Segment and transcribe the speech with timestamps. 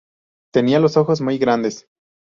[0.51, 1.87] Tenían los ojos muy grandes.